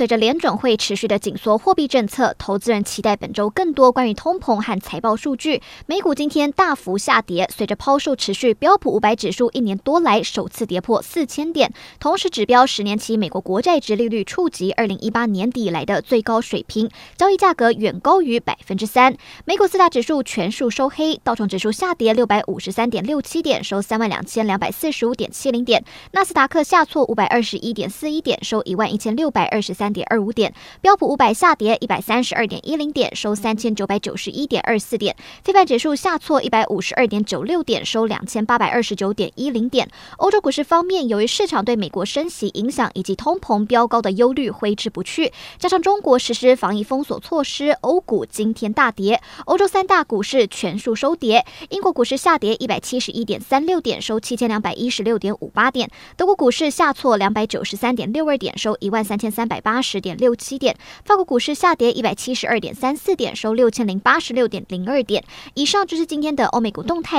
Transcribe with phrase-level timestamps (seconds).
[0.00, 5.60] 随着联准会持续的紧缩货币政策，投资人期待本周更多关于通膨和财报数据。
[5.84, 19.14] 美股今天大幅下跌，随着抛售持续，标普五百指数一年多来首次跌破四千点，同时指标十年期美国国债殖利率触及二零一八年底以来的最高水平，交易价格远高于百分之三。
[19.44, 29.89] 美股四大指数全数收黑，道琼指数下跌六百五十三点六七点，收三万两千两百四十五点七零点；纳斯达克下挫五百二十一点四一点，收一万一千六百二十三。
[29.92, 35.16] 点二五点，标普五百下跌一百三十二点一零点，收三千九百九十一点二四点。
[35.42, 39.88] 非半指数下挫一百五十二点九六点，收两千八百二十九点一零点。
[40.18, 49.20] 欧洲股市方面，由于市场对美国升息影响以及通膨飙高的忧虑挥之不去，加上中国实施防疫封锁措施，欧股今天大跌。
[49.46, 55.90] 欧洲三大股市全数收跌，英国股市下跌一百七十一点三六点，收七千两百一十六点五八点。
[56.16, 65.24] 德国股市下挫两百九十三点六二点，收一万三千三百八十点六七点，法国股市下跌一百七十二点三四点，收六千零八十六点零二点。
[65.54, 67.18] 以上就是今天的欧美股动态。